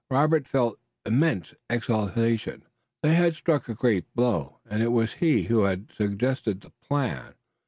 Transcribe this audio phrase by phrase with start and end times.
[0.09, 2.63] Robert felt immense exultation.
[3.03, 7.35] They had struck a great blow, and it was he who had suggested the plan.